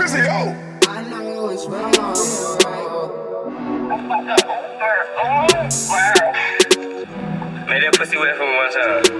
[0.00, 0.56] Chrissy, yo.
[0.88, 1.90] I know it's wrong.
[7.68, 9.04] Make that pussy wet for me one time.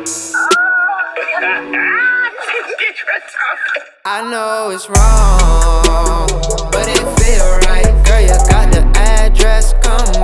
[4.06, 6.28] I know it's wrong,
[6.72, 7.92] but it feel right.
[8.06, 10.19] Girl, you got the address, come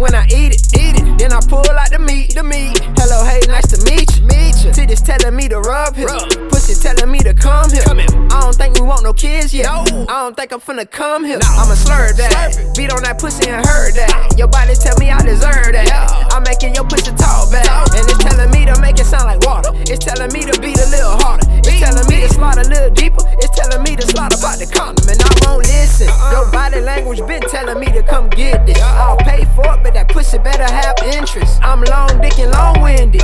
[0.00, 1.04] when I eat it, eat it.
[1.20, 2.80] Then I pull out the meat, the meat.
[2.96, 4.72] Hello, hey, nice to meet you, meet you.
[4.72, 6.08] Titties telling me to rub here,
[6.48, 7.84] pussy telling me to come here.
[7.84, 8.08] Come here.
[8.32, 9.68] I don't think we want no kids yet.
[9.68, 10.08] No.
[10.08, 11.38] I don't think I'm finna come here.
[11.44, 14.34] I'ma slur that, beat on that pussy and heard that.
[14.40, 16.32] Your body tell me I deserve that.
[16.32, 19.44] I'm making your pussy talk back, and it's telling me to make it sound like
[19.44, 19.76] water.
[19.84, 21.44] It's telling me to beat a little harder.
[21.60, 23.20] It's telling me to slide a little deeper.
[23.44, 26.08] It's telling me to slide about the condom, and I won't listen.
[26.32, 27.89] Your body language been telling me
[30.34, 31.60] it, better have interest.
[31.62, 33.22] I'm long dick and long winded,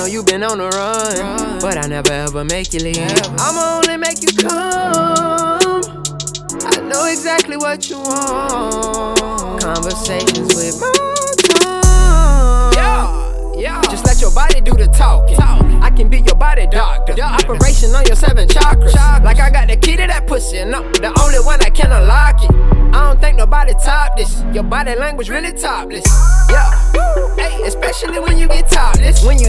[0.00, 2.96] know you been on the run, but I never ever make you leave.
[3.36, 5.82] I'ma only make you come.
[6.64, 9.60] I know exactly what you want.
[9.60, 10.88] Conversations with my
[11.36, 12.72] tongue.
[12.72, 13.82] Yeah, yeah.
[13.90, 15.36] Just let your body do the talking.
[15.82, 17.12] I can be your body doctor.
[17.12, 18.94] Your operation on your seven chakras.
[19.22, 21.92] Like I got the key to that pussy, and I'm the only one that can
[21.92, 22.50] unlock it.
[22.94, 24.42] I don't think nobody top this.
[24.54, 26.06] Your body language really topless.
[26.48, 26.70] Yeah.
[27.36, 29.22] Hey, especially when you get topless.
[29.24, 29.48] When you